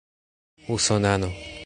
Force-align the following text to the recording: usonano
usonano 0.67 1.29